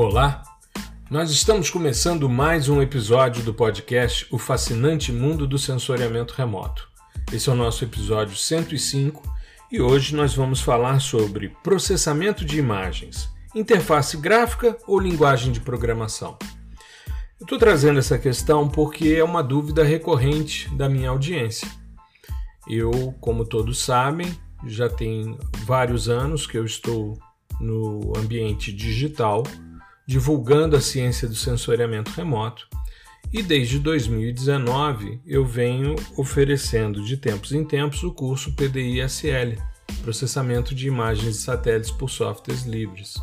[0.00, 0.44] Olá,
[1.10, 6.88] nós estamos começando mais um episódio do podcast O Fascinante Mundo do Sensoriamento Remoto.
[7.32, 9.20] Esse é o nosso episódio 105
[9.72, 16.38] e hoje nós vamos falar sobre processamento de imagens, interface gráfica ou linguagem de programação.
[17.40, 21.66] Eu estou trazendo essa questão porque é uma dúvida recorrente da minha audiência.
[22.68, 24.32] Eu, como todos sabem,
[24.64, 27.18] já tem vários anos que eu estou
[27.60, 29.42] no ambiente digital,
[30.08, 32.66] divulgando a ciência do sensoriamento remoto,
[33.30, 39.62] e desde 2019 eu venho oferecendo de tempos em tempos o curso PDI-SL,
[40.00, 43.16] Processamento de Imagens de Satélites por Softwares Livres.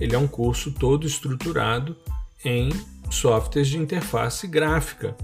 [0.00, 1.96] Ele é um curso todo estruturado
[2.44, 2.68] em
[3.10, 5.16] softwares de interface gráfica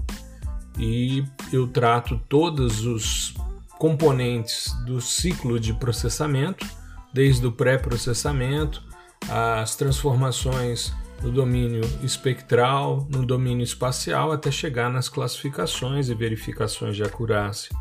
[0.77, 3.33] e eu trato todos os
[3.77, 6.67] componentes do ciclo de processamento,
[7.13, 8.83] desde o pré-processamento,
[9.29, 17.03] as transformações no domínio espectral, no domínio espacial, até chegar nas classificações e verificações de
[17.03, 17.75] acurácia,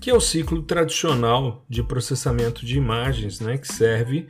[0.00, 4.28] que é o ciclo tradicional de processamento de imagens, né, que serve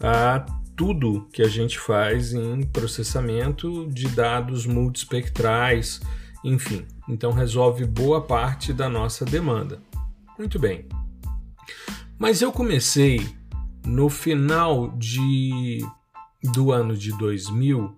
[0.00, 0.44] a
[0.76, 6.00] tudo que a gente faz em processamento de dados multispectrais,
[6.44, 6.86] enfim.
[7.08, 9.80] Então resolve boa parte da nossa demanda.
[10.38, 10.86] Muito bem.
[12.18, 13.20] Mas eu comecei
[13.86, 15.84] no final de,
[16.42, 17.94] do ano de 2000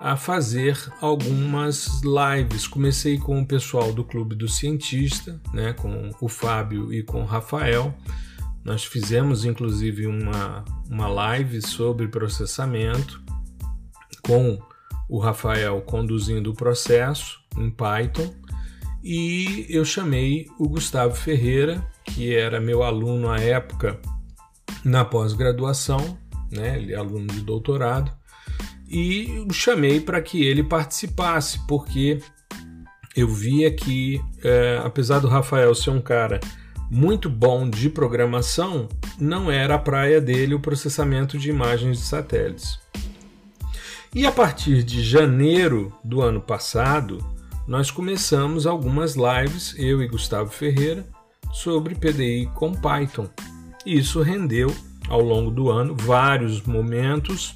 [0.00, 2.66] a fazer algumas lives.
[2.66, 7.26] Comecei com o pessoal do Clube do Cientista, né, com o Fábio e com o
[7.26, 7.94] Rafael.
[8.64, 13.22] Nós fizemos inclusive uma, uma live sobre processamento
[14.22, 14.58] com
[15.08, 18.32] o Rafael conduzindo o processo em Python
[19.02, 24.00] e eu chamei o Gustavo Ferreira, que era meu aluno à época
[24.84, 26.16] na pós-graduação,
[26.52, 26.78] né?
[26.78, 28.12] ele é aluno de doutorado,
[28.88, 32.20] e o chamei para que ele participasse, porque
[33.16, 36.38] eu via que, é, apesar do Rafael ser um cara
[36.90, 38.86] muito bom de programação,
[39.18, 42.78] não era a praia dele o processamento de imagens de satélites.
[44.14, 47.18] E a partir de janeiro do ano passado,
[47.66, 51.06] nós começamos algumas lives, eu e Gustavo Ferreira,
[51.50, 53.28] sobre PDI com Python.
[53.86, 54.74] E isso rendeu
[55.08, 57.54] ao longo do ano vários momentos.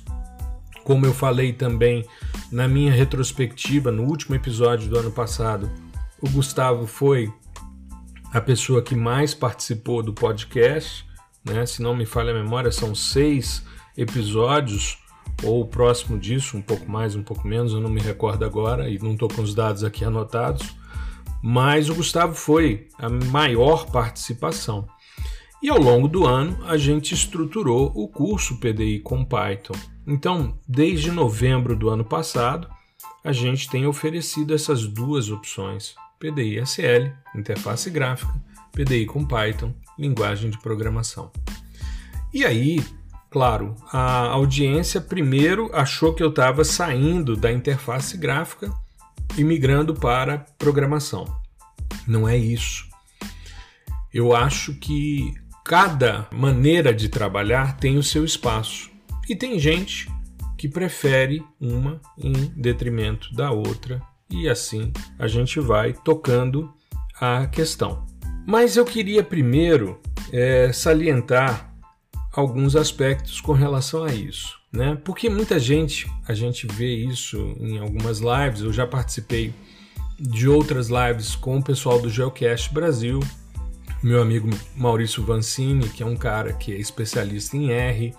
[0.84, 2.05] Como eu falei também
[2.51, 5.71] na minha retrospectiva, no último episódio do ano passado,
[6.21, 7.33] o Gustavo foi
[8.33, 11.05] a pessoa que mais participou do podcast.
[11.45, 11.67] Né?
[11.67, 13.65] Se não me falha a memória, são seis
[13.97, 14.99] episódios
[15.43, 18.99] ou próximo disso, um pouco mais, um pouco menos, eu não me recordo agora e
[18.99, 20.77] não estou com os dados aqui anotados,
[21.43, 24.89] mas o Gustavo foi a maior participação.
[25.62, 29.75] E ao longo do ano a gente estruturou o curso PDI com Python.
[30.06, 32.69] Então, desde novembro do ano passado,
[33.25, 38.33] a gente tem oferecido essas duas opções: PDI SL, interface gráfica,
[38.72, 41.33] PDI com Python, linguagem de programação.
[42.33, 42.81] E aí,
[43.37, 48.72] Claro, a audiência primeiro achou que eu estava saindo da interface gráfica
[49.37, 51.27] e migrando para programação.
[52.06, 52.87] Não é isso.
[54.11, 55.34] Eu acho que
[55.66, 58.88] cada maneira de trabalhar tem o seu espaço.
[59.28, 60.09] E tem gente
[60.56, 64.00] que prefere uma em detrimento da outra,
[64.31, 66.72] e assim a gente vai tocando
[67.21, 68.06] a questão.
[68.47, 70.00] Mas eu queria primeiro
[70.32, 71.75] é, salientar
[72.33, 74.97] alguns aspectos com relação a isso, né?
[75.04, 79.53] Porque muita gente, a gente vê isso em algumas lives, eu já participei
[80.16, 83.19] de outras lives com o pessoal do Geocast Brasil,
[84.03, 88.15] meu amigo Maurício Vancini, que é um cara que é especialista em R,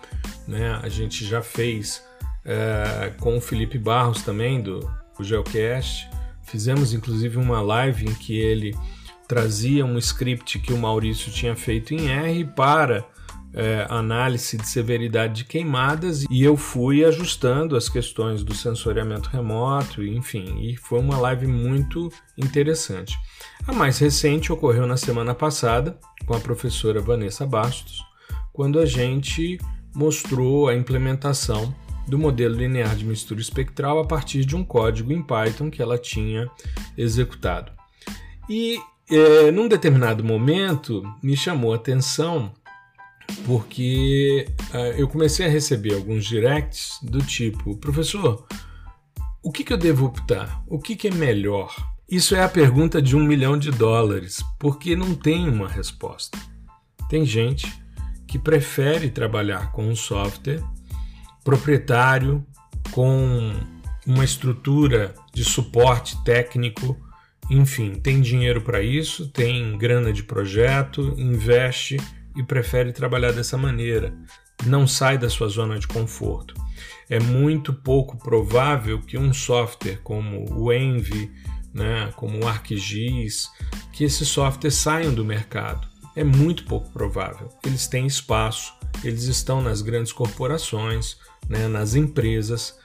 [0.47, 0.79] né?
[0.81, 2.03] A gente já fez
[2.43, 4.79] é, com o Felipe Barros também do,
[5.17, 6.09] do Geocast,
[6.43, 8.75] fizemos inclusive uma live em que ele
[9.27, 13.05] trazia um script que o Maurício tinha feito em R para
[13.53, 20.03] é, análise de severidade de queimadas e eu fui ajustando as questões do sensoriamento remoto,
[20.03, 23.17] enfim, e foi uma live muito interessante.
[23.67, 28.01] A mais recente ocorreu na semana passada com a professora Vanessa Bastos,
[28.53, 29.59] quando a gente
[29.93, 31.75] mostrou a implementação
[32.07, 35.97] do modelo linear de mistura espectral a partir de um código em Python que ela
[35.97, 36.49] tinha
[36.97, 37.73] executado.
[38.49, 38.79] E
[39.09, 42.53] é, num determinado momento me chamou a atenção
[43.45, 48.47] porque uh, eu comecei a receber alguns directs do tipo: professor,
[49.43, 50.63] o que, que eu devo optar?
[50.67, 51.75] O que, que é melhor?
[52.09, 56.37] Isso é a pergunta de um milhão de dólares, porque não tem uma resposta.
[57.09, 57.69] Tem gente
[58.25, 60.63] que prefere trabalhar com um software
[61.43, 62.45] proprietário,
[62.91, 63.51] com
[64.05, 66.97] uma estrutura de suporte técnico,
[67.49, 71.97] enfim, tem dinheiro para isso, tem grana de projeto, investe
[72.37, 74.13] e prefere trabalhar dessa maneira.
[74.65, 76.55] Não sai da sua zona de conforto.
[77.09, 81.31] É muito pouco provável que um software como o Envy,
[81.77, 83.49] né, como o ArcGIS,
[83.93, 85.87] que esses softwares saiam do mercado.
[86.15, 87.49] É muito pouco provável.
[87.63, 92.79] Eles têm espaço, eles estão nas grandes corporações, né, nas empresas,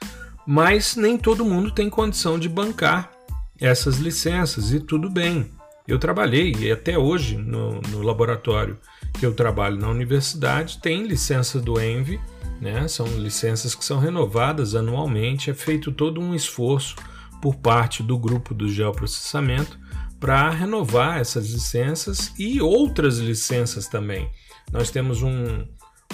[0.45, 3.11] mas nem todo mundo tem condição de bancar
[3.59, 5.49] essas licenças e tudo bem.
[5.87, 8.77] Eu trabalhei e até hoje no, no laboratório
[9.19, 12.21] que eu trabalho na universidade tem licença do Envy,
[12.61, 12.87] né?
[12.87, 15.49] São licenças que são renovadas anualmente.
[15.49, 16.95] É feito todo um esforço
[17.43, 19.77] por parte do grupo do geoprocessamento
[20.17, 24.31] para renovar essas licenças e outras licenças também.
[24.71, 25.67] Nós temos um,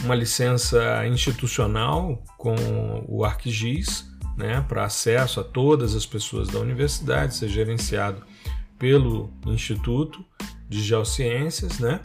[0.03, 2.55] uma licença institucional com
[3.07, 8.23] o ArcGIS, né, para acesso a todas as pessoas da universidade, ser gerenciado
[8.79, 10.25] pelo Instituto
[10.67, 12.01] de Geociências, né?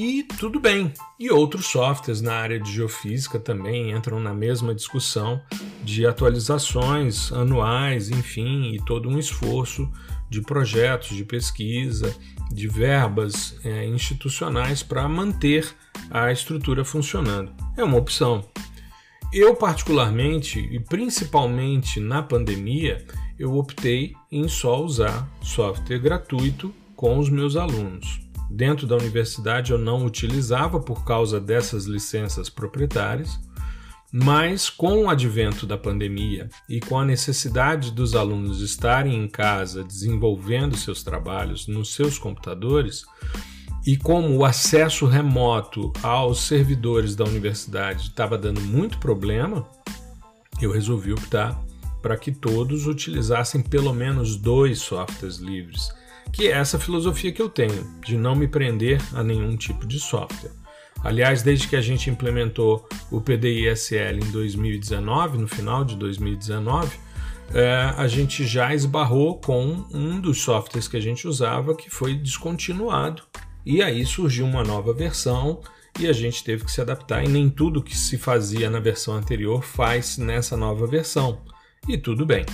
[0.00, 0.92] E tudo bem.
[1.18, 5.42] E outros softwares na área de geofísica também entram na mesma discussão
[5.82, 9.90] de atualizações anuais, enfim, e todo um esforço
[10.30, 12.14] de projetos de pesquisa,
[12.48, 15.68] de verbas é, institucionais para manter
[16.12, 17.52] a estrutura funcionando.
[17.76, 18.48] É uma opção.
[19.32, 23.04] Eu, particularmente, e principalmente na pandemia,
[23.36, 28.27] eu optei em só usar software gratuito com os meus alunos.
[28.50, 33.38] Dentro da universidade eu não utilizava por causa dessas licenças proprietárias,
[34.10, 39.84] mas com o advento da pandemia e com a necessidade dos alunos estarem em casa
[39.84, 43.04] desenvolvendo seus trabalhos nos seus computadores,
[43.86, 49.68] e como o acesso remoto aos servidores da universidade estava dando muito problema,
[50.60, 51.58] eu resolvi optar
[52.02, 55.90] para que todos utilizassem pelo menos dois softwares livres,
[56.32, 59.98] que é essa filosofia que eu tenho, de não me prender a nenhum tipo de
[59.98, 60.52] software.
[61.02, 66.98] Aliás, desde que a gente implementou o PDI-SL em 2019, no final de 2019,
[67.54, 72.14] é, a gente já esbarrou com um dos softwares que a gente usava que foi
[72.14, 73.22] descontinuado.
[73.64, 75.60] E aí surgiu uma nova versão
[75.98, 79.14] e a gente teve que se adaptar, e nem tudo que se fazia na versão
[79.14, 81.40] anterior faz nessa nova versão
[81.88, 82.44] e tudo bem.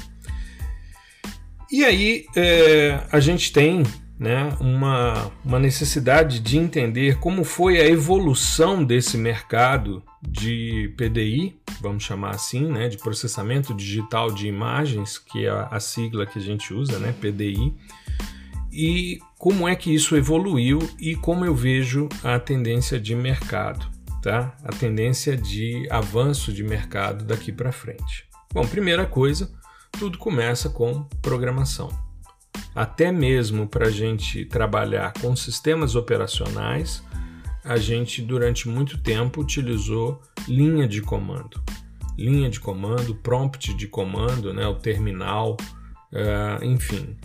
[1.71, 3.83] E aí é, a gente tem
[4.19, 12.05] né, uma, uma necessidade de entender como foi a evolução desse mercado de PDI, vamos
[12.05, 16.73] chamar assim, né, de processamento digital de imagens, que é a sigla que a gente
[16.73, 17.75] usa, né, PDI,
[18.73, 23.87] e como é que isso evoluiu e como eu vejo a tendência de mercado,
[24.21, 24.57] tá?
[24.65, 28.25] A tendência de avanço de mercado daqui para frente.
[28.53, 29.53] Bom, primeira coisa,
[29.99, 31.89] tudo começa com programação.
[32.75, 37.03] Até mesmo para a gente trabalhar com sistemas operacionais,
[37.65, 41.63] a gente durante muito tempo utilizou linha de comando.
[42.19, 45.57] Linha de comando, prompt de comando, né, o terminal,
[46.13, 47.17] uh, enfim.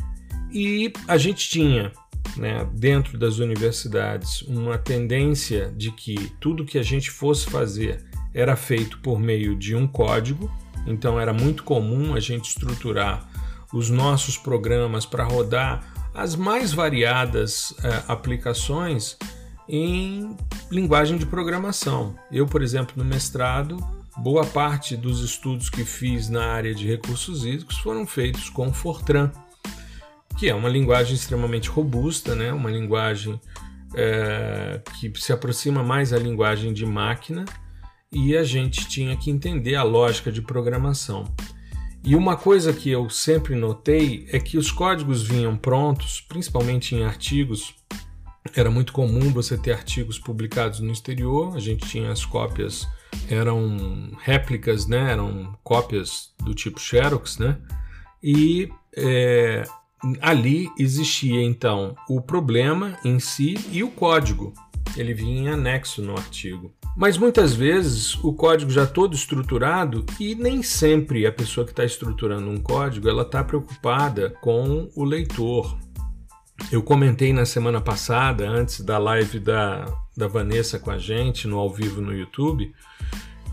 [0.52, 1.92] E a gente tinha
[2.38, 8.56] né, dentro das universidades uma tendência de que tudo que a gente fosse fazer era
[8.56, 10.50] feito por meio de um código
[10.90, 13.30] então era muito comum a gente estruturar
[13.72, 19.18] os nossos programas para rodar as mais variadas eh, aplicações
[19.68, 20.36] em
[20.72, 22.16] linguagem de programação.
[22.32, 23.78] Eu, por exemplo, no mestrado,
[24.18, 29.32] boa parte dos estudos que fiz na área de recursos hídricos foram feitos com Fortran,
[30.38, 32.52] que é uma linguagem extremamente robusta, né?
[32.52, 33.40] uma linguagem
[33.94, 37.46] é, que se aproxima mais à linguagem de máquina
[38.12, 41.26] e a gente tinha que entender a lógica de programação.
[42.04, 47.04] E uma coisa que eu sempre notei é que os códigos vinham prontos, principalmente em
[47.04, 47.76] artigos.
[48.56, 52.88] Era muito comum você ter artigos publicados no exterior, a gente tinha as cópias,
[53.30, 55.12] eram réplicas, né?
[55.12, 57.58] eram cópias do tipo Xerox, né?
[58.24, 59.64] e é,
[60.22, 64.54] ali existia então o problema em si e o código.
[64.98, 66.74] Ele vinha em anexo no artigo.
[67.00, 71.86] Mas muitas vezes o código já todo estruturado e nem sempre a pessoa que está
[71.86, 75.80] estruturando um código ela está preocupada com o leitor.
[76.70, 79.86] Eu comentei na semana passada, antes da live da,
[80.18, 82.76] da Vanessa com a gente, no ao vivo no YouTube,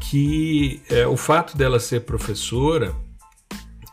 [0.01, 2.97] que é, o fato dela ser professora,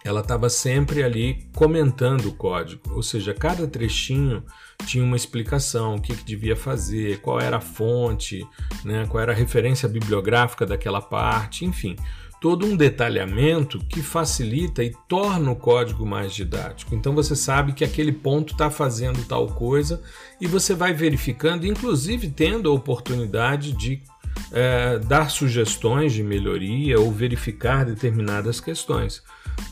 [0.04, 4.44] ela estava sempre ali comentando o código, ou seja, cada trechinho
[4.86, 8.46] tinha uma explicação, o que, que devia fazer, qual era a fonte,
[8.84, 11.96] né, qual era a referência bibliográfica daquela parte, enfim.
[12.42, 16.94] todo um detalhamento que facilita e torna o código mais didático.
[16.94, 20.02] Então você sabe que aquele ponto está fazendo tal coisa
[20.42, 24.04] e você vai verificando, inclusive tendo a oportunidade de
[24.52, 29.24] é, dar sugestões de melhoria ou verificar determinadas questões.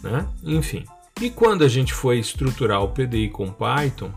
[0.02, 0.26] Né?
[0.44, 0.86] Enfim.
[1.20, 4.12] E quando a gente foi estruturar o PDI com Python,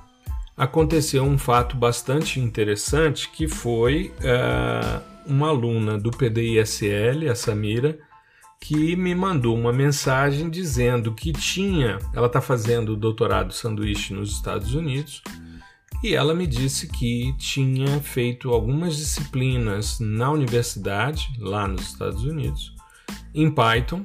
[0.56, 7.98] aconteceu um fato bastante interessante que foi é, uma aluna do PDI-SL, a Samira,
[8.60, 14.30] que me mandou uma mensagem dizendo que tinha, ela está fazendo o doutorado sanduíche nos
[14.30, 15.22] Estados Unidos,
[16.02, 22.74] e ela me disse que tinha feito algumas disciplinas na universidade, lá nos Estados Unidos,
[23.34, 24.04] em Python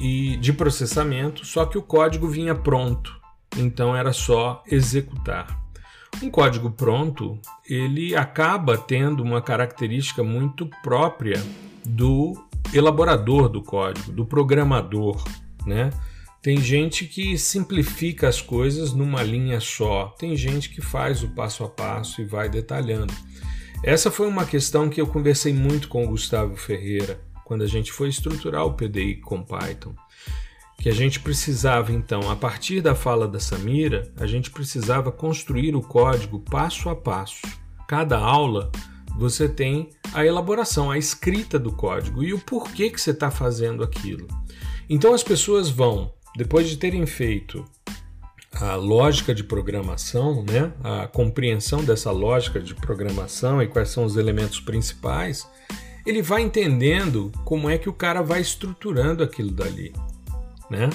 [0.00, 3.14] e de processamento, só que o código vinha pronto,
[3.56, 5.65] então era só executar.
[6.22, 11.42] Um código pronto, ele acaba tendo uma característica muito própria
[11.84, 12.32] do
[12.72, 15.22] elaborador do código, do programador,
[15.66, 15.90] né?
[16.42, 21.64] Tem gente que simplifica as coisas numa linha só, tem gente que faz o passo
[21.64, 23.12] a passo e vai detalhando.
[23.82, 27.92] Essa foi uma questão que eu conversei muito com o Gustavo Ferreira quando a gente
[27.92, 29.94] foi estruturar o PDI com Python
[30.78, 35.74] que a gente precisava então, a partir da fala da Samira, a gente precisava construir
[35.74, 37.46] o código passo a passo.
[37.88, 38.70] Cada aula
[39.18, 43.82] você tem a elaboração, a escrita do código e o porquê que você está fazendo
[43.82, 44.28] aquilo.
[44.88, 47.64] Então as pessoas vão, depois de terem feito
[48.52, 54.16] a lógica de programação, né, a compreensão dessa lógica de programação e quais são os
[54.16, 55.48] elementos principais,
[56.06, 59.92] ele vai entendendo como é que o cara vai estruturando aquilo dali
[60.70, 60.90] né?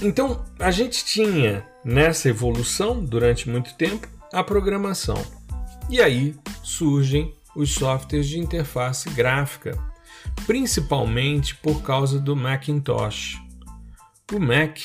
[0.00, 5.20] Então, a gente tinha nessa evolução durante muito tempo a programação.
[5.90, 9.76] E aí surgem os softwares de interface gráfica,
[10.46, 13.42] principalmente por causa do Macintosh.
[14.32, 14.78] O Mac,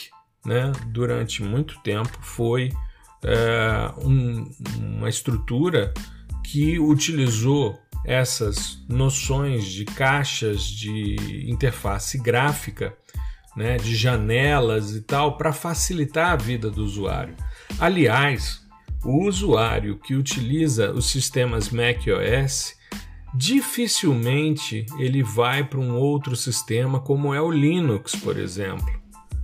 [0.45, 2.71] né, durante muito tempo, foi
[3.23, 5.93] é, um, uma estrutura
[6.43, 12.97] que utilizou essas noções de caixas de interface gráfica
[13.55, 17.35] né, de janelas e tal, para facilitar a vida do usuário.
[17.79, 18.61] Aliás,
[19.03, 22.75] o usuário que utiliza os sistemas macOS
[23.35, 28.87] dificilmente ele vai para um outro sistema como é o Linux, por exemplo.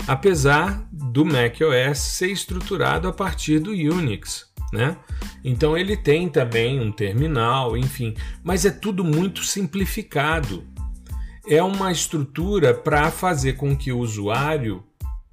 [0.08, 4.98] Apesar do macOS ser estruturado a partir do Unix, né?
[5.44, 8.14] Então ele tem também um terminal, enfim,
[8.44, 10.66] mas é tudo muito simplificado
[11.50, 14.84] é uma estrutura para fazer com que o usuário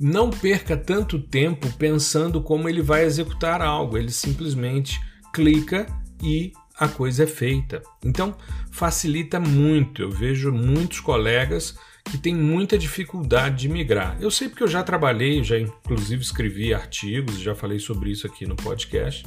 [0.01, 4.99] não perca tanto tempo pensando como ele vai executar algo, ele simplesmente
[5.33, 5.87] clica
[6.23, 7.83] e a coisa é feita.
[8.03, 8.35] Então
[8.71, 10.01] facilita muito.
[10.01, 11.79] Eu vejo muitos colegas
[12.11, 14.17] que têm muita dificuldade de migrar.
[14.21, 18.47] Eu sei porque eu já trabalhei, já inclusive escrevi artigos, já falei sobre isso aqui
[18.47, 19.25] no podcast,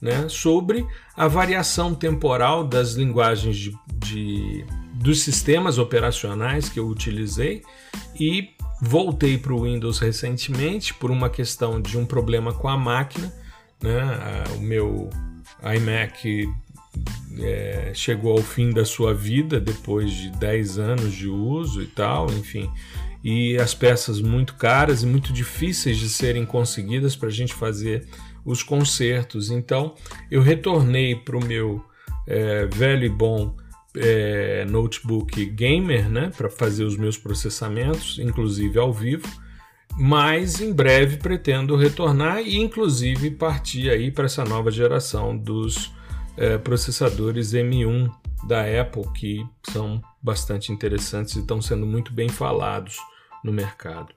[0.00, 7.62] né, sobre a variação temporal das linguagens de, de dos sistemas operacionais que eu utilizei
[8.18, 13.32] e voltei para o Windows recentemente por uma questão de um problema com a máquina.
[13.80, 14.44] Né?
[14.56, 15.08] O meu
[15.62, 16.48] iMac
[17.40, 22.30] é, chegou ao fim da sua vida depois de 10 anos de uso e tal,
[22.30, 22.70] enfim.
[23.22, 28.06] E as peças muito caras e muito difíceis de serem conseguidas para a gente fazer
[28.44, 29.50] os consertos.
[29.50, 29.94] Então
[30.30, 31.84] eu retornei para o meu
[32.26, 33.54] é, velho e bom
[33.96, 39.26] é, notebook gamer, né, para fazer os meus processamentos, inclusive ao vivo.
[39.98, 45.90] Mas em breve pretendo retornar e inclusive partir aí para essa nova geração dos
[46.38, 48.10] é, processadores M1
[48.46, 52.96] da Apple que são bastante interessantes e estão sendo muito bem falados
[53.44, 54.14] no mercado.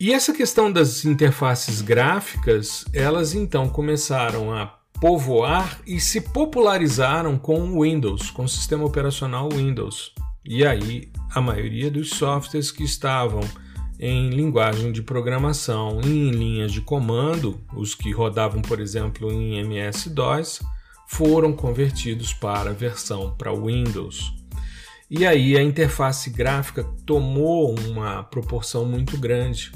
[0.00, 4.66] E essa questão das interfaces gráficas, elas então começaram a
[5.00, 10.12] povoar e se popularizaram com o Windows, com o sistema operacional Windows.
[10.44, 13.40] E aí a maioria dos softwares que estavam
[13.98, 19.58] em linguagem de programação e em linhas de comando, os que rodavam, por exemplo, em
[19.58, 20.60] MS-DOS,
[21.06, 24.34] foram convertidos para a versão para Windows.
[25.08, 29.70] E aí a interface gráfica tomou uma proporção muito grande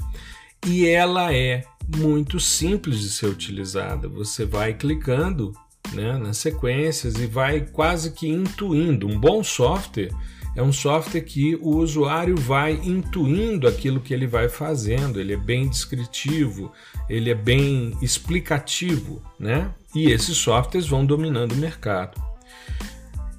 [0.65, 1.63] e ela é
[1.97, 4.09] muito simples de ser utilizada.
[4.09, 5.53] Você vai clicando
[5.93, 9.07] né, nas sequências e vai quase que intuindo.
[9.07, 10.11] Um bom software
[10.55, 15.19] é um software que o usuário vai intuindo aquilo que ele vai fazendo.
[15.19, 16.71] Ele é bem descritivo,
[17.09, 19.73] ele é bem explicativo, né?
[19.95, 22.21] E esses softwares vão dominando o mercado.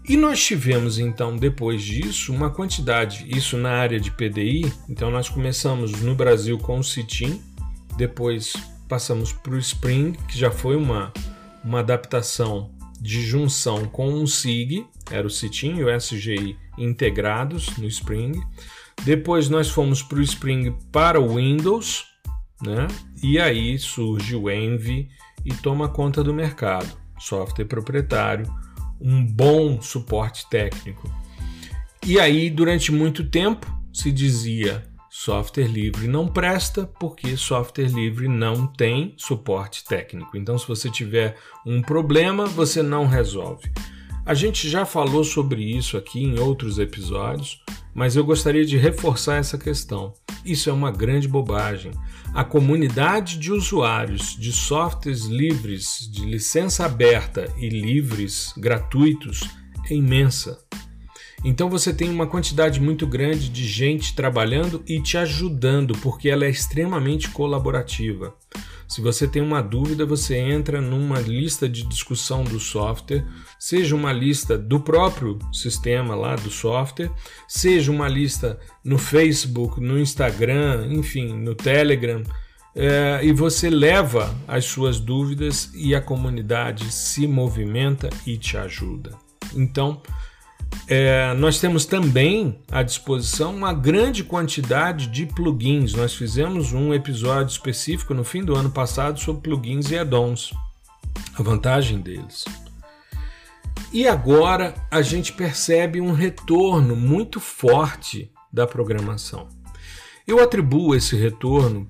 [0.08, 4.72] E nós tivemos então, depois disso, uma quantidade, isso na área de PDI.
[4.88, 7.40] Então, nós começamos no Brasil com o Citim,
[7.96, 8.52] depois
[8.88, 11.12] passamos para o Spring, que já foi uma,
[11.62, 17.86] uma adaptação de junção com o SIG, era o Citim e o SGI integrados no
[17.86, 18.40] Spring.
[19.04, 22.04] Depois nós fomos para o Spring para o Windows,
[22.62, 22.86] né?
[23.22, 25.08] E aí surge o Envy
[25.44, 26.96] e toma conta do mercado.
[27.18, 28.46] Software proprietário,
[29.00, 31.10] um bom suporte técnico.
[32.04, 38.66] E aí, durante muito tempo, se dizia software livre não presta porque software livre não
[38.66, 40.36] tem suporte técnico.
[40.36, 41.36] Então, se você tiver
[41.66, 43.70] um problema, você não resolve.
[44.24, 47.60] A gente já falou sobre isso aqui em outros episódios,
[47.92, 50.14] mas eu gostaria de reforçar essa questão.
[50.44, 51.90] Isso é uma grande bobagem.
[52.32, 59.40] A comunidade de usuários de softwares livres, de licença aberta e livres, gratuitos,
[59.90, 60.56] é imensa.
[61.44, 66.44] Então você tem uma quantidade muito grande de gente trabalhando e te ajudando, porque ela
[66.44, 68.32] é extremamente colaborativa.
[68.88, 73.24] Se você tem uma dúvida, você entra numa lista de discussão do software,
[73.58, 77.10] seja uma lista do próprio sistema lá do software,
[77.48, 82.22] seja uma lista no Facebook, no Instagram, enfim, no Telegram,
[82.74, 89.12] é, e você leva as suas dúvidas e a comunidade se movimenta e te ajuda.
[89.54, 90.00] Então,
[90.88, 95.94] é, nós temos também à disposição uma grande quantidade de plugins.
[95.94, 100.52] Nós fizemos um episódio específico no fim do ano passado sobre plugins e add-ons,
[101.34, 102.44] a vantagem deles.
[103.92, 109.48] E agora a gente percebe um retorno muito forte da programação.
[110.26, 111.88] Eu atribuo esse retorno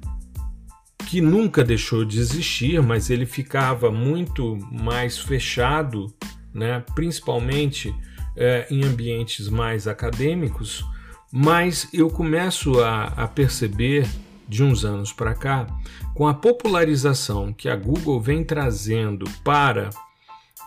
[1.07, 6.13] que nunca deixou de existir, mas ele ficava muito mais fechado,
[6.55, 6.83] né?
[6.95, 7.95] principalmente
[8.37, 10.85] é, em ambientes mais acadêmicos,
[11.31, 14.09] mas eu começo a, a perceber
[14.49, 15.67] de uns anos para cá,
[16.15, 19.89] com a popularização que a Google vem trazendo para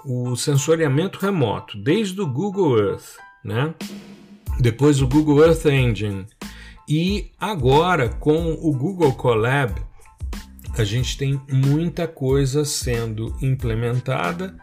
[0.03, 3.73] o sensoriamento remoto, desde o Google Earth, né?
[4.59, 6.25] depois o Google Earth Engine,
[6.87, 9.73] e agora com o Google Colab,
[10.77, 14.55] a gente tem muita coisa sendo implementada,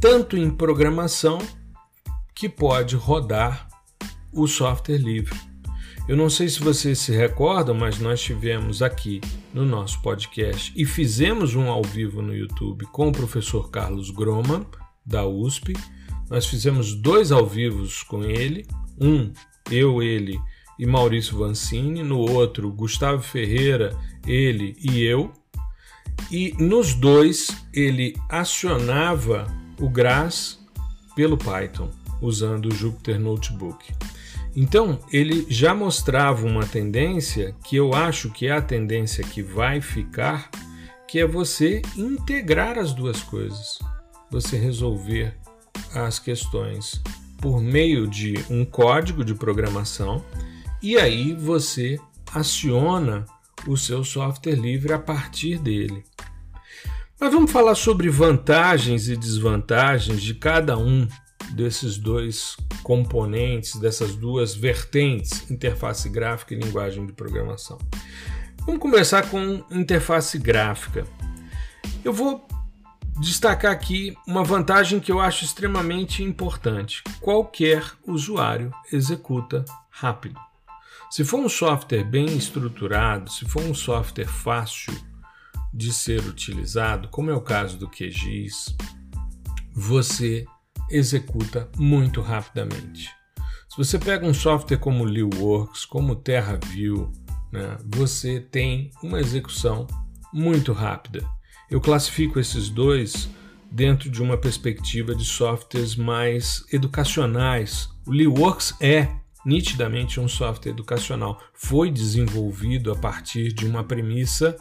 [0.00, 1.38] tanto em programação
[2.40, 3.68] que pode rodar
[4.32, 5.38] o software livre.
[6.08, 9.20] Eu não sei se vocês se recordam, mas nós tivemos aqui
[9.52, 14.64] no nosso podcast e fizemos um ao vivo no YouTube com o professor Carlos Groman,
[15.04, 15.74] da USP.
[16.30, 18.66] Nós fizemos dois ao vivos com ele,
[18.98, 19.30] um
[19.70, 20.40] eu, ele
[20.78, 23.94] e Maurício Vancini, no outro Gustavo Ferreira,
[24.26, 25.30] ele e eu.
[26.30, 29.46] E nos dois ele acionava
[29.78, 30.58] o GRAS
[31.14, 33.92] pelo Python usando o Jupyter Notebook.
[34.54, 39.80] Então, ele já mostrava uma tendência que eu acho que é a tendência que vai
[39.80, 40.50] ficar,
[41.06, 43.78] que é você integrar as duas coisas.
[44.30, 45.36] Você resolver
[45.94, 47.00] as questões
[47.40, 50.24] por meio de um código de programação
[50.82, 51.98] e aí você
[52.32, 53.24] aciona
[53.66, 56.04] o seu software livre a partir dele.
[57.20, 61.06] Mas vamos falar sobre vantagens e desvantagens de cada um
[61.54, 67.78] desses dois componentes, dessas duas vertentes, interface gráfica e linguagem de programação.
[68.66, 71.06] Vamos começar com interface gráfica.
[72.04, 72.46] Eu vou
[73.18, 77.02] destacar aqui uma vantagem que eu acho extremamente importante.
[77.20, 80.38] Qualquer usuário executa rápido.
[81.10, 84.94] Se for um software bem estruturado, se for um software fácil
[85.72, 88.76] de ser utilizado, como é o caso do QGIS,
[89.72, 90.46] você
[90.90, 93.08] executa muito rapidamente.
[93.68, 97.12] Se você pega um software como LeeWorks, como TerraView,
[97.52, 99.86] né, você tem uma execução
[100.32, 101.24] muito rápida.
[101.70, 103.28] Eu classifico esses dois
[103.70, 107.88] dentro de uma perspectiva de softwares mais educacionais.
[108.04, 109.08] O LeeWorks é
[109.44, 111.40] nitidamente um software educacional.
[111.54, 114.56] Foi desenvolvido a partir de uma premissa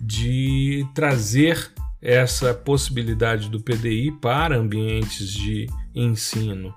[0.00, 6.74] de trazer essa possibilidade do PDI para ambientes de ensino.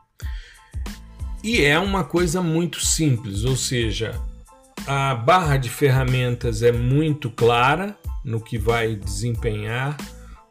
[1.43, 4.19] E é uma coisa muito simples, ou seja,
[4.87, 9.97] a barra de ferramentas é muito clara no que vai desempenhar,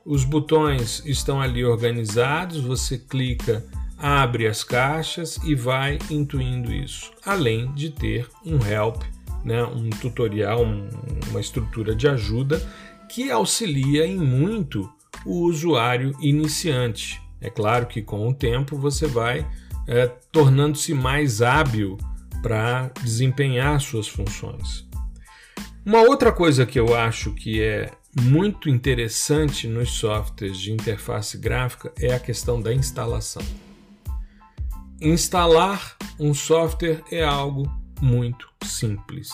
[0.05, 3.65] os botões estão ali organizados, você clica,
[3.97, 9.03] abre as caixas e vai intuindo isso, além de ter um help,
[9.45, 10.89] né, um tutorial, um,
[11.31, 12.63] uma estrutura de ajuda
[13.15, 14.93] que auxilia em muito
[15.25, 17.23] o usuário iniciante.
[17.41, 19.49] É claro que com o tempo você vai
[19.87, 21.97] é, tornando-se mais hábil
[22.43, 24.85] para desempenhar suas funções.
[25.87, 31.93] Uma outra coisa que eu acho que é muito interessante nos softwares de interface gráfica
[31.97, 33.43] é a questão da instalação.
[35.01, 39.31] Instalar um software é algo muito simples.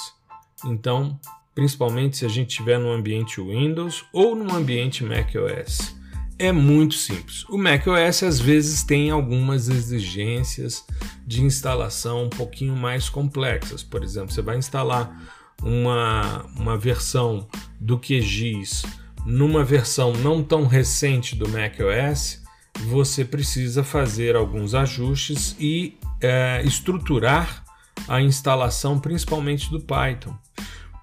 [0.66, 1.18] Então,
[1.60, 5.94] principalmente se a gente estiver no ambiente Windows ou no ambiente macOS,
[6.38, 7.44] é muito simples.
[7.50, 10.82] O macOS às vezes tem algumas exigências
[11.26, 13.82] de instalação um pouquinho mais complexas.
[13.82, 15.14] Por exemplo, você vai instalar
[15.62, 17.46] uma, uma versão
[17.78, 18.84] do QGIS
[19.26, 22.40] numa versão não tão recente do macOS,
[22.86, 27.62] você precisa fazer alguns ajustes e é, estruturar
[28.08, 30.34] a instalação, principalmente do Python.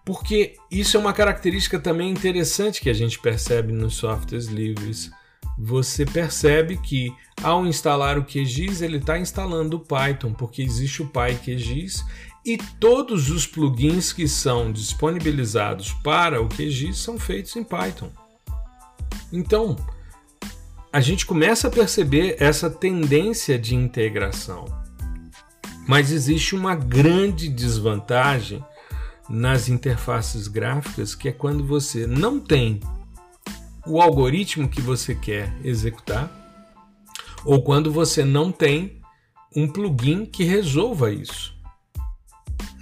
[0.07, 5.11] Porque isso é uma característica também interessante que a gente percebe nos softwares livres.
[5.59, 11.07] Você percebe que ao instalar o QGIS, ele está instalando o Python, porque existe o
[11.07, 12.05] PyQGIS
[12.45, 18.09] e todos os plugins que são disponibilizados para o QGIS são feitos em Python.
[19.33, 19.75] Então,
[20.89, 24.63] a gente começa a perceber essa tendência de integração.
[25.85, 28.63] Mas existe uma grande desvantagem
[29.29, 32.79] nas interfaces gráficas, que é quando você não tem
[33.85, 36.31] o algoritmo que você quer executar,
[37.45, 39.01] ou quando você não tem
[39.55, 41.55] um plugin que resolva isso.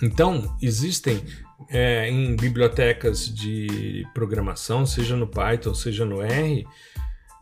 [0.01, 1.23] Então, existem
[1.69, 6.65] é, em bibliotecas de programação, seja no Python, seja no R,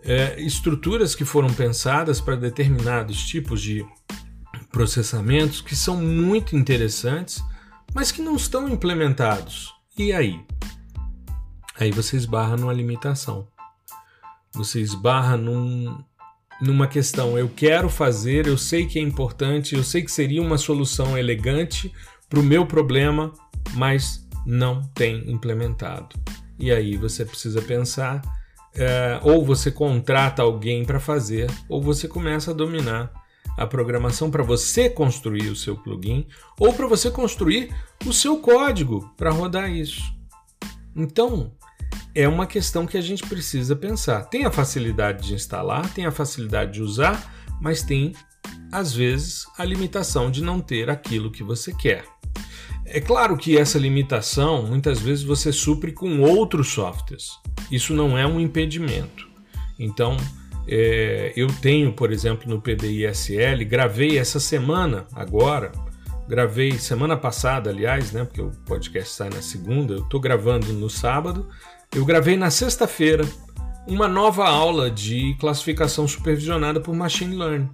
[0.04, 3.86] é, estruturas que foram pensadas para determinados tipos de
[4.72, 7.44] processamentos que são muito interessantes,
[7.94, 9.74] mas que não estão implementados.
[9.98, 10.40] E aí?
[11.80, 13.48] Aí você esbarra numa limitação.
[14.54, 16.04] Você esbarra num,
[16.62, 17.38] numa questão.
[17.38, 21.92] Eu quero fazer, eu sei que é importante, eu sei que seria uma solução elegante
[22.30, 23.34] para o meu problema,
[23.74, 26.16] mas não tem implementado.
[26.60, 28.22] E aí você precisa pensar,
[28.76, 33.23] é, ou você contrata alguém para fazer, ou você começa a dominar
[33.58, 36.26] a programação para você construir o seu plugin,
[36.60, 37.74] ou para você construir
[38.06, 40.02] o seu código para rodar isso.
[40.96, 41.52] Então,
[42.16, 44.24] é uma questão que a gente precisa pensar.
[44.26, 48.14] Tem a facilidade de instalar, tem a facilidade de usar, mas tem,
[48.72, 52.06] às vezes, a limitação de não ter aquilo que você quer.
[52.86, 57.30] É claro que essa limitação muitas vezes você supre com outros softwares.
[57.72, 59.28] Isso não é um impedimento.
[59.80, 60.18] Então,
[60.68, 65.72] é, eu tenho, por exemplo, no PDISL, gravei essa semana, agora,
[66.28, 70.90] gravei semana passada, aliás, né, porque o podcast sai na segunda, eu estou gravando no
[70.90, 71.48] sábado,
[71.94, 73.26] eu gravei na sexta-feira
[73.86, 77.70] uma nova aula de classificação supervisionada por Machine Learning.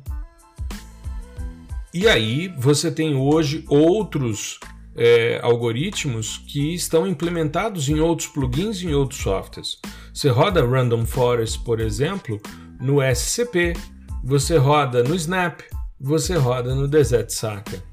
[1.93, 4.60] E aí você tem hoje outros
[4.95, 9.80] é, algoritmos que estão implementados em outros plugins e em outros softwares.
[10.13, 12.39] Você roda Random Forest, por exemplo,
[12.79, 13.73] no SCP,
[14.23, 15.61] você roda no Snap,
[15.99, 17.83] você roda no Desert Saka.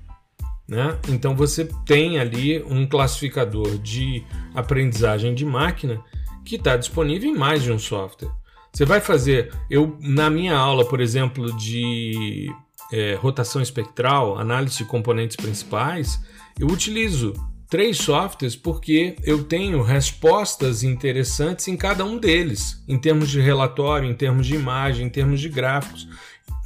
[0.69, 0.99] Né?
[1.09, 6.03] Então você tem ali um classificador de aprendizagem de máquina
[6.45, 8.31] que está disponível em mais de um software.
[8.73, 12.53] Você vai fazer, eu na minha aula, por exemplo, de
[12.93, 16.21] é, rotação espectral, análise de componentes principais,
[16.59, 17.33] eu utilizo
[17.77, 24.09] três softwares porque eu tenho respostas interessantes em cada um deles, em termos de relatório,
[24.09, 26.09] em termos de imagem, em termos de gráficos.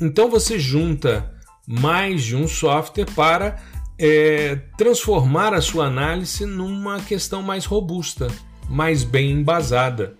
[0.00, 1.34] Então você junta
[1.66, 3.60] mais de um software para
[3.98, 8.28] é, transformar a sua análise numa questão mais robusta,
[8.68, 10.14] mais bem embasada.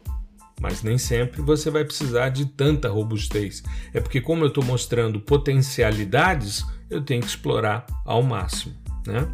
[0.61, 3.63] Mas nem sempre você vai precisar de tanta robustez.
[3.95, 8.80] É porque, como eu estou mostrando potencialidades, eu tenho que explorar ao máximo.
[9.07, 9.29] Né?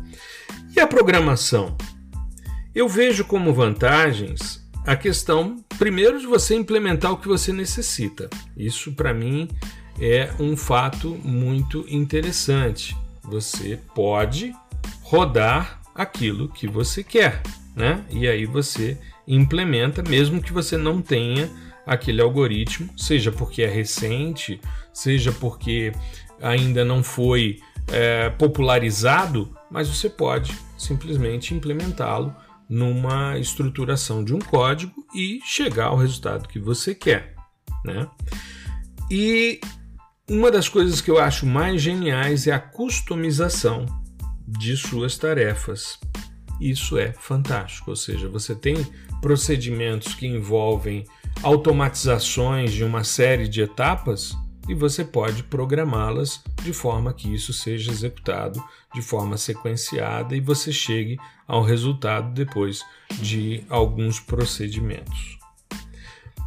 [0.75, 1.77] E a programação?
[2.75, 8.31] Eu vejo como vantagens a questão, primeiro, de você implementar o que você necessita.
[8.57, 9.49] Isso, para mim,
[10.01, 12.97] é um fato muito interessante.
[13.25, 14.55] Você pode
[15.03, 17.43] rodar aquilo que você quer,
[17.75, 18.05] né?
[18.11, 21.51] E aí você implementa, mesmo que você não tenha
[21.87, 24.61] aquele algoritmo, seja porque é recente,
[24.93, 25.93] seja porque
[26.41, 32.35] ainda não foi é, popularizado, mas você pode simplesmente implementá-lo
[32.69, 37.35] numa estruturação de um código e chegar ao resultado que você quer.
[37.85, 38.09] Né?
[39.11, 39.61] E
[40.29, 43.87] uma das coisas que eu acho mais geniais é a customização
[44.47, 45.99] de suas tarefas.
[46.61, 48.77] Isso é fantástico, ou seja, você tem
[49.21, 51.05] procedimentos que envolvem
[51.43, 54.37] automatizações de uma série de etapas
[54.69, 58.63] e você pode programá-las de forma que isso seja executado
[58.95, 62.83] de forma sequenciada e você chegue ao resultado depois
[63.21, 65.39] de alguns procedimentos.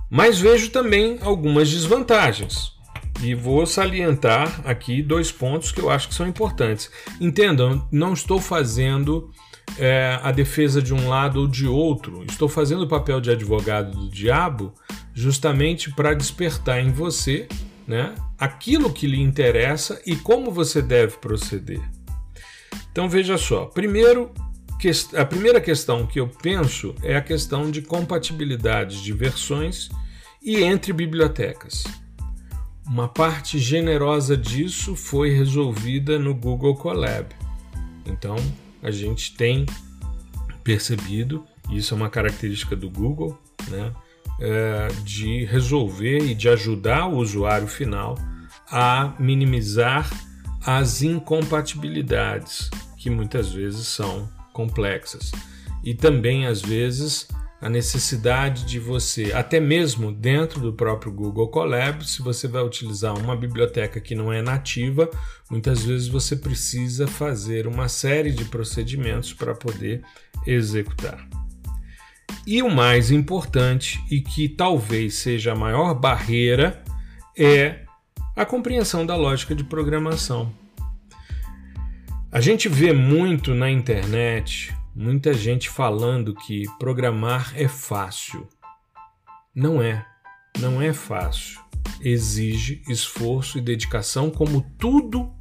[0.09, 2.77] Mas vejo também algumas desvantagens.
[3.21, 6.89] E vou salientar aqui dois pontos que eu acho que são importantes.
[7.19, 9.29] Entendam, não estou fazendo
[9.77, 13.91] é, a defesa de um lado ou de outro, estou fazendo o papel de advogado
[13.91, 14.73] do diabo
[15.13, 17.47] justamente para despertar em você
[17.89, 21.81] né, aquilo que lhe interessa e como você deve proceder.
[22.91, 24.31] Então veja só, primeiro
[25.17, 29.89] a primeira questão que eu penso é a questão de compatibilidade de versões
[30.41, 31.83] e entre bibliotecas.
[32.87, 37.27] Uma parte generosa disso foi resolvida no Google Colab.
[38.05, 38.37] Então,
[38.81, 39.65] a gente tem
[40.63, 43.93] percebido, isso é uma característica do Google, né,
[44.39, 48.15] é, de resolver e de ajudar o usuário final
[48.71, 50.09] a minimizar
[50.65, 55.31] as incompatibilidades que muitas vezes são complexas
[55.83, 57.27] e também às vezes
[57.61, 63.17] a necessidade de você, até mesmo dentro do próprio Google Colab, se você vai utilizar
[63.17, 65.09] uma biblioteca que não é nativa,
[65.49, 70.03] muitas vezes você precisa fazer uma série de procedimentos para poder
[70.47, 71.27] executar.
[72.45, 76.83] E o mais importante, e que talvez seja a maior barreira,
[77.37, 77.85] é
[78.35, 80.51] a compreensão da lógica de programação.
[82.31, 88.47] A gente vê muito na internet muita gente falando que programar é fácil.
[89.55, 90.05] Não é.
[90.59, 91.59] Não é fácil.
[92.01, 95.31] Exige esforço e dedicação, como tudo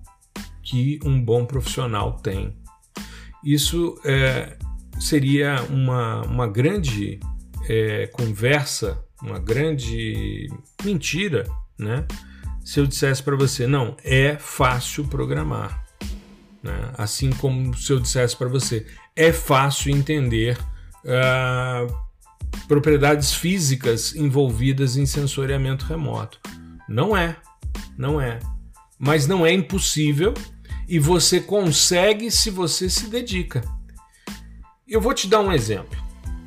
[0.63, 2.57] que um bom profissional tem.
[3.45, 4.57] Isso é,
[4.99, 7.21] seria uma, uma grande
[7.69, 10.49] é, conversa, uma grande
[10.85, 11.45] mentira,
[11.79, 12.07] né?
[12.65, 15.85] Se eu dissesse para você, não, é fácil programar.
[16.63, 16.93] Né?
[16.99, 20.59] Assim como se eu dissesse para você, é fácil entender
[21.05, 21.95] uh,
[22.67, 26.39] propriedades físicas envolvidas em sensoriamento remoto.
[26.89, 27.37] Não é,
[27.97, 28.39] não é.
[28.99, 30.35] Mas não é impossível
[30.87, 33.63] e você consegue se você se dedica.
[34.89, 36.03] Eu vou te dar um exemplo.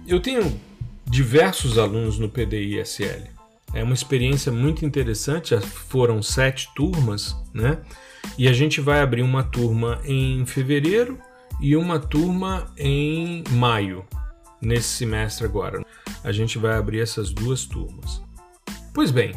[0.07, 0.59] Eu tenho
[1.05, 3.29] diversos alunos no PDI-SL.
[3.71, 7.83] É uma experiência muito interessante, foram sete turmas, né?
[8.39, 11.19] E a gente vai abrir uma turma em fevereiro
[11.61, 14.03] e uma turma em maio,
[14.59, 15.85] nesse semestre agora.
[16.23, 18.23] A gente vai abrir essas duas turmas.
[18.91, 19.35] Pois bem,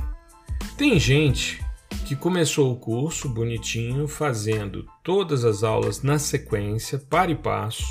[0.78, 1.62] tem gente
[2.06, 7.84] que começou o curso bonitinho, fazendo todas as aulas na sequência, para e passo,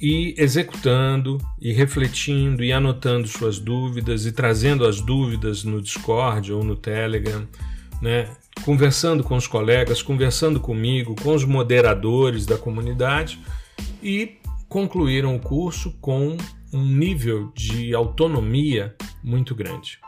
[0.00, 6.62] e executando, e refletindo, e anotando suas dúvidas, e trazendo as dúvidas no Discord ou
[6.64, 7.46] no Telegram,
[8.02, 8.28] né?
[8.62, 13.38] conversando com os colegas, conversando comigo, com os moderadores da comunidade
[14.02, 16.36] e concluíram o curso com
[16.72, 19.98] um nível de autonomia muito grande.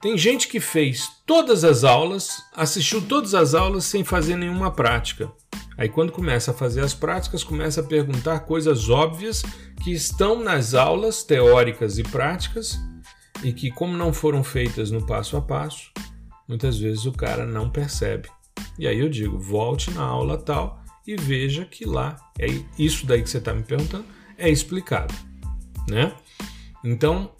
[0.00, 5.32] Tem gente que fez todas as aulas, assistiu todas as aulas sem fazer nenhuma prática.
[5.76, 9.42] Aí quando começa a fazer as práticas, começa a perguntar coisas óbvias
[9.82, 12.78] que estão nas aulas teóricas e práticas
[13.42, 15.90] e que como não foram feitas no passo a passo,
[16.48, 18.28] muitas vezes o cara não percebe.
[18.78, 22.46] E aí eu digo, volte na aula tal e veja que lá é
[22.78, 24.06] isso daí que você está me perguntando
[24.38, 25.14] é explicado,
[25.88, 26.14] né?
[26.82, 27.30] Então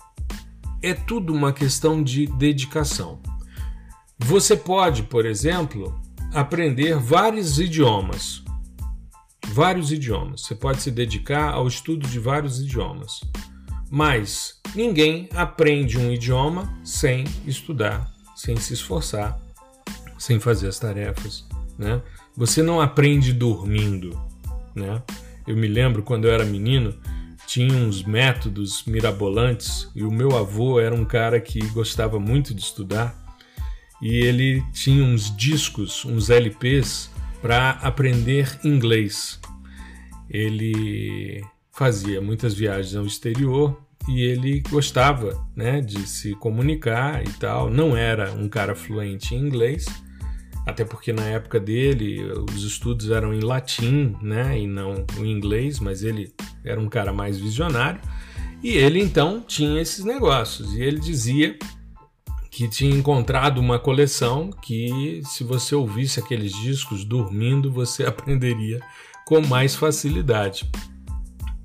[0.82, 3.20] é tudo uma questão de dedicação.
[4.18, 5.98] Você pode, por exemplo,
[6.34, 8.42] aprender vários idiomas.
[9.48, 10.42] Vários idiomas.
[10.42, 13.20] Você pode se dedicar ao estudo de vários idiomas.
[13.90, 19.40] Mas ninguém aprende um idioma sem estudar sem se esforçar,
[20.18, 21.46] sem fazer as tarefas,
[21.78, 22.02] né?
[22.36, 24.20] Você não aprende dormindo,
[24.74, 25.02] né?
[25.46, 26.94] Eu me lembro quando eu era menino,
[27.46, 32.62] tinha uns métodos mirabolantes e o meu avô era um cara que gostava muito de
[32.62, 33.23] estudar
[34.04, 39.40] e ele tinha uns discos, uns LPs para aprender inglês.
[40.28, 47.70] Ele fazia muitas viagens ao exterior e ele gostava né, de se comunicar e tal.
[47.70, 49.86] Não era um cara fluente em inglês,
[50.66, 52.22] até porque na época dele
[52.54, 56.30] os estudos eram em latim né, e não em inglês, mas ele
[56.62, 58.02] era um cara mais visionário.
[58.62, 60.74] E ele então tinha esses negócios.
[60.74, 61.56] E ele dizia
[62.54, 68.80] que tinha encontrado uma coleção que, se você ouvisse aqueles discos dormindo, você aprenderia
[69.26, 70.70] com mais facilidade.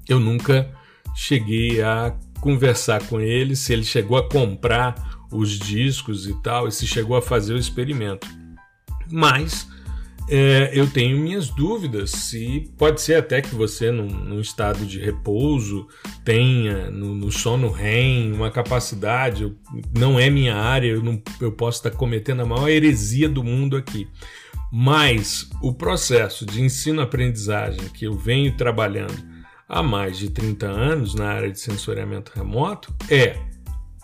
[0.08, 0.73] Eu nunca
[1.15, 4.95] cheguei a conversar com ele se ele chegou a comprar
[5.32, 8.28] os discos e tal, e se chegou a fazer o experimento.
[9.12, 9.67] Mas
[10.30, 15.00] é, eu tenho minhas dúvidas se pode ser até que você, num, num estado de
[15.00, 15.88] repouso,
[16.24, 19.56] tenha no, no, sono REM uma capacidade, eu,
[19.98, 23.76] não é minha área, eu, não, eu posso estar cometendo a maior heresia do mundo
[23.76, 24.08] aqui.
[24.72, 29.28] Mas o processo de ensino-aprendizagem que eu venho trabalhando
[29.68, 33.36] há mais de 30 anos na área de sensoriamento remoto é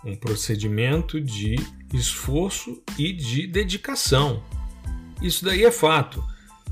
[0.03, 1.55] um procedimento de
[1.93, 4.43] esforço e de dedicação.
[5.21, 6.23] Isso daí é fato.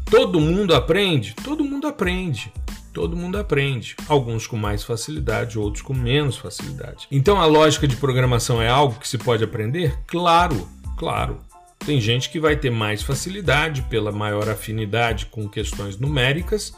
[0.10, 1.34] Todo mundo aprende?
[1.44, 2.52] Todo mundo aprende.
[2.94, 3.96] Todo mundo aprende.
[4.08, 7.08] Alguns com mais facilidade, outros com menos facilidade.
[7.12, 9.98] Então a lógica de programação é algo que se pode aprender?
[10.06, 11.40] Claro, claro.
[11.86, 16.74] Tem gente que vai ter mais facilidade pela maior afinidade com questões numéricas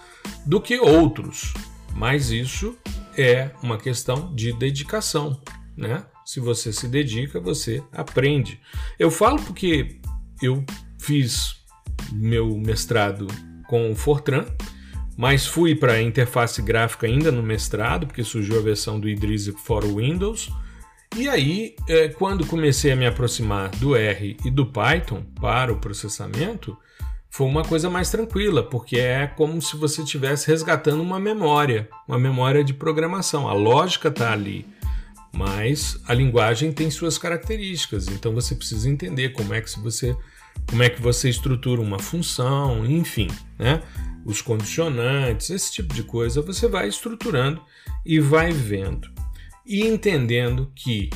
[0.46, 1.54] do que outros,
[1.94, 2.76] mas isso
[3.18, 5.40] é uma questão de dedicação,
[5.78, 6.06] né?
[6.26, 8.60] Se você se dedica, você aprende.
[8.98, 10.00] Eu falo porque
[10.42, 10.66] eu
[11.00, 11.56] fiz
[12.12, 13.28] meu mestrado
[13.68, 14.46] com o Fortran,
[15.18, 19.48] mas fui para a interface gráfica ainda no mestrado, porque surgiu a versão do Idris
[19.64, 20.52] for Windows.
[21.16, 25.78] E aí, é, quando comecei a me aproximar do R e do Python para o
[25.78, 26.78] processamento,
[27.30, 32.20] foi uma coisa mais tranquila, porque é como se você estivesse resgatando uma memória, uma
[32.20, 33.48] memória de programação.
[33.48, 34.66] A lógica está ali,
[35.34, 40.16] mas a linguagem tem suas características, então você precisa entender como é que você
[40.70, 43.82] como é que você estrutura uma função, enfim, né?
[44.26, 47.62] Os condicionantes, esse tipo de coisa, você vai estruturando
[48.04, 49.08] e vai vendo
[49.66, 51.10] e entendendo que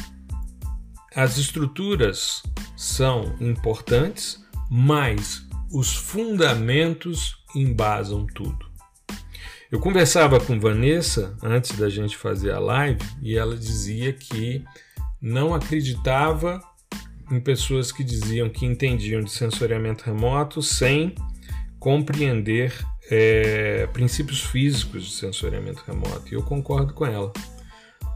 [1.15, 2.41] as estruturas
[2.75, 8.67] são importantes, mas os fundamentos embasam tudo.
[9.71, 14.63] Eu conversava com Vanessa antes da gente fazer a live e ela dizia que
[15.21, 16.59] não acreditava
[17.31, 21.13] em pessoas que diziam que entendiam de sensoriamento remoto sem
[21.79, 22.73] compreender
[23.09, 26.31] é, princípios físicos de sensoriamento remoto.
[26.31, 27.31] E eu concordo com ela,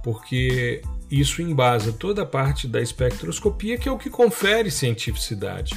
[0.04, 5.76] porque isso embasa toda a parte da espectroscopia, que é o que confere cientificidade.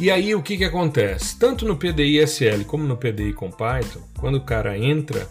[0.00, 1.38] E aí o que, que acontece?
[1.38, 5.28] Tanto no PDI SL como no PDI com Python, quando o cara entra,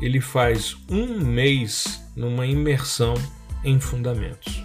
[0.00, 3.14] ele faz um mês numa imersão
[3.64, 4.62] em fundamentos.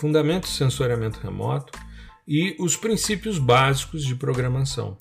[0.00, 1.78] Fundamentos de sensoriamento remoto
[2.26, 4.96] e os princípios básicos de programação.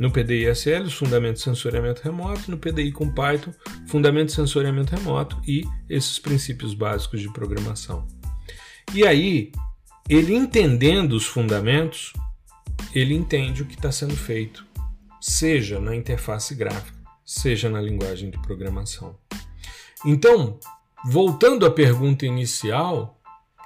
[0.00, 3.52] No PDI SL, os fundamentos de sensoriamento remoto, no PDI com Python,
[3.86, 8.04] fundamentos de sensoriamento remoto e esses princípios básicos de programação.
[8.92, 9.52] E aí,
[10.08, 12.12] ele entendendo os fundamentos,
[12.92, 14.66] ele entende o que está sendo feito,
[15.20, 19.16] seja na interface gráfica, seja na linguagem de programação.
[20.04, 20.58] Então,
[21.04, 23.19] voltando à pergunta inicial,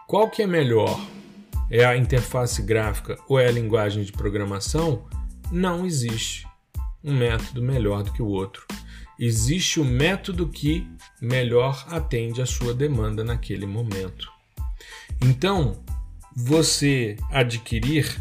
[0.06, 1.00] qual que é melhor?
[1.70, 5.06] É a interface gráfica ou é a linguagem de programação?
[5.50, 6.46] Não existe
[7.02, 8.66] um método melhor do que o outro.
[9.18, 10.86] Existe o método que
[11.20, 14.30] melhor atende a sua demanda naquele momento.
[15.22, 15.82] Então,
[16.36, 18.20] você adquirir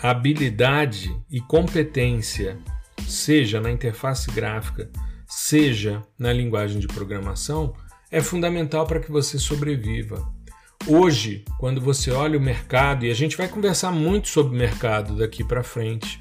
[0.00, 2.58] habilidade e competência,
[3.06, 4.90] seja na interface gráfica,
[5.26, 7.74] seja na linguagem de programação,
[8.10, 10.37] é fundamental para que você sobreviva.
[10.86, 15.44] Hoje, quando você olha o mercado, e a gente vai conversar muito sobre mercado daqui
[15.44, 16.20] para frente,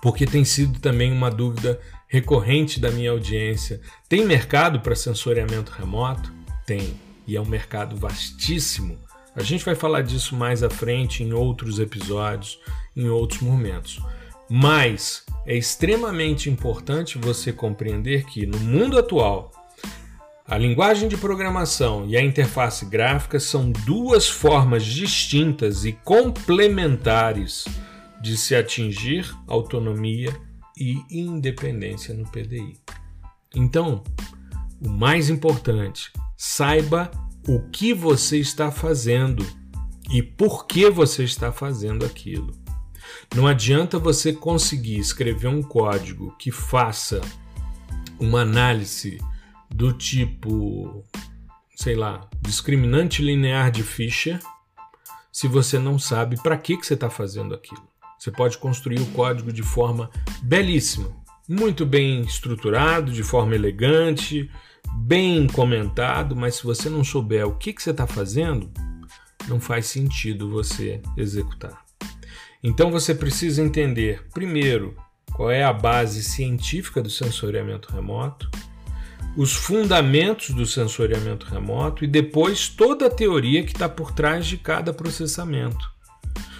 [0.00, 3.80] porque tem sido também uma dúvida recorrente da minha audiência.
[4.08, 6.32] Tem mercado para sensoriamento remoto?
[6.66, 6.94] Tem,
[7.26, 8.98] e é um mercado vastíssimo.
[9.34, 12.60] A gente vai falar disso mais à frente em outros episódios,
[12.94, 14.00] em outros momentos.
[14.48, 19.50] Mas é extremamente importante você compreender que no mundo atual,
[20.52, 27.64] a linguagem de programação e a interface gráfica são duas formas distintas e complementares
[28.20, 30.30] de se atingir autonomia
[30.76, 32.78] e independência no PDI.
[33.56, 34.04] Então,
[34.78, 37.10] o mais importante, saiba
[37.48, 39.46] o que você está fazendo
[40.12, 42.52] e por que você está fazendo aquilo.
[43.34, 47.22] Não adianta você conseguir escrever um código que faça
[48.20, 49.18] uma análise
[49.74, 51.04] do tipo,
[51.76, 54.38] sei lá, discriminante linear de Fisher,
[55.32, 57.82] se você não sabe para que, que você está fazendo aquilo.
[58.18, 60.10] Você pode construir o código de forma
[60.42, 61.10] belíssima,
[61.48, 64.48] muito bem estruturado, de forma elegante,
[64.98, 68.70] bem comentado, mas se você não souber o que, que você está fazendo,
[69.48, 71.82] não faz sentido você executar.
[72.62, 74.96] Então você precisa entender, primeiro,
[75.32, 78.48] qual é a base científica do sensoriamento remoto,
[79.36, 84.56] os fundamentos do sensoriamento remoto e depois toda a teoria que está por trás de
[84.56, 85.90] cada processamento.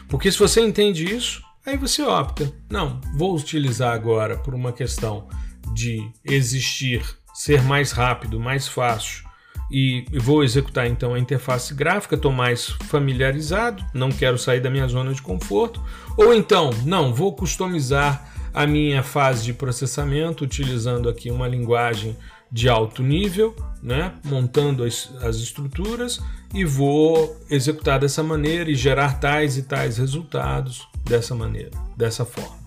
[0.08, 2.52] Porque se você entende isso, aí você opta.
[2.70, 5.28] Não, vou utilizar agora por uma questão
[5.74, 7.02] de existir,
[7.34, 9.32] ser mais rápido, mais fácil
[9.72, 14.86] e vou executar então a interface gráfica, estou mais familiarizado, não quero sair da minha
[14.86, 15.82] zona de conforto,
[16.14, 22.14] ou então, não, vou customizar a minha fase de processamento utilizando aqui uma linguagem
[22.52, 26.20] de alto nível, né, montando as, as estruturas
[26.54, 32.60] e vou executar dessa maneira e gerar tais e tais resultados dessa maneira, dessa forma.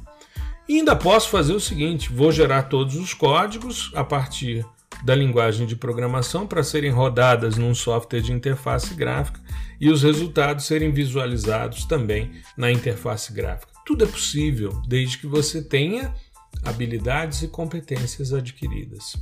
[0.67, 4.65] E ainda posso fazer o seguinte: vou gerar todos os códigos a partir
[5.03, 9.39] da linguagem de programação para serem rodadas num software de interface gráfica
[9.79, 13.71] e os resultados serem visualizados também na interface gráfica.
[13.85, 16.13] Tudo é possível desde que você tenha
[16.63, 19.15] habilidades e competências adquiridas.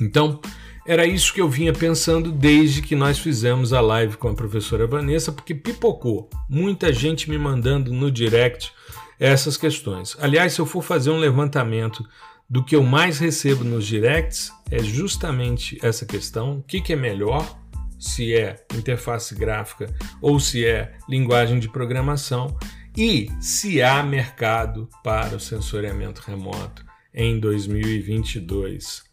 [0.00, 0.40] Então,
[0.86, 4.86] era isso que eu vinha pensando desde que nós fizemos a live com a professora
[4.86, 8.72] Vanessa, porque pipocou muita gente me mandando no direct
[9.18, 10.16] essas questões.
[10.20, 12.04] Aliás, se eu for fazer um levantamento
[12.50, 16.96] do que eu mais recebo nos directs é justamente essa questão: o que, que é
[16.96, 17.58] melhor,
[17.98, 19.86] se é interface gráfica
[20.20, 22.56] ou se é linguagem de programação,
[22.96, 26.84] e se há mercado para o sensoriamento remoto
[27.14, 29.04] em 2022.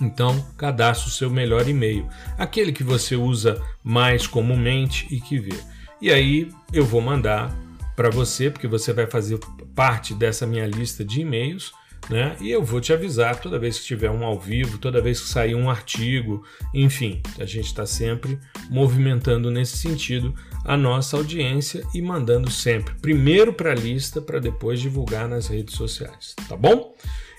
[0.00, 5.58] Então, cadastre o seu melhor e-mail, aquele que você usa mais comumente e que vê.
[6.00, 7.54] E aí eu vou mandar
[7.94, 9.38] para você, porque você vai fazer
[9.74, 11.72] parte dessa minha lista de e-mails,
[12.08, 12.36] né?
[12.40, 15.28] E eu vou te avisar toda vez que tiver um ao vivo, toda vez que
[15.28, 18.38] sair um artigo, enfim, a gente está sempre
[18.70, 20.34] movimentando nesse sentido
[20.64, 25.74] a nossa audiência e mandando sempre primeiro para a lista para depois divulgar nas redes
[25.74, 26.94] sociais, tá bom?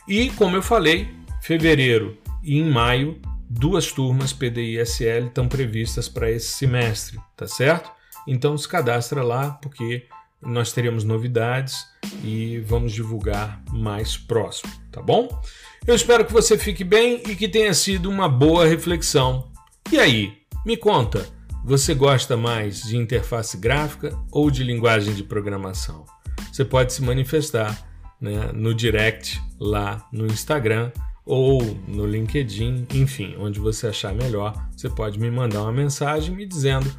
[0.08, 1.10] E como eu falei,
[1.42, 7.92] fevereiro e em maio duas turmas PDI-SL estão previstas para esse semestre, tá certo?
[8.28, 10.08] Então se cadastra lá porque
[10.46, 11.86] nós teremos novidades
[12.24, 15.42] e vamos divulgar mais próximo, tá bom?
[15.86, 19.52] Eu espero que você fique bem e que tenha sido uma boa reflexão.
[19.92, 20.34] E aí,
[20.66, 21.28] me conta,
[21.64, 26.06] você gosta mais de interface gráfica ou de linguagem de programação?
[26.52, 27.88] Você pode se manifestar
[28.20, 30.92] né, no direct lá no Instagram
[31.26, 36.46] ou no LinkedIn, enfim, onde você achar melhor, você pode me mandar uma mensagem me
[36.46, 36.92] dizendo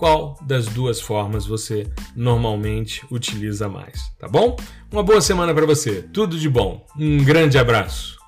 [0.00, 1.86] qual das duas formas você
[2.16, 4.56] normalmente utiliza mais, tá bom?
[4.90, 8.19] Uma boa semana para você, tudo de bom, um grande abraço.